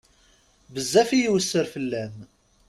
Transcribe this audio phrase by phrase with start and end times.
[0.73, 2.15] Bezzef i iwesser fell-am.